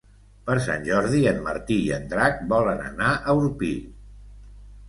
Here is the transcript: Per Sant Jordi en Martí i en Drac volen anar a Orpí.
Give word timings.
Per 0.45 0.53
Sant 0.67 0.85
Jordi 0.87 1.19
en 1.31 1.43
Martí 1.49 1.77
i 1.89 1.93
en 1.99 2.09
Drac 2.13 2.41
volen 2.55 2.81
anar 2.89 3.13
a 3.19 3.37
Orpí. 3.43 3.71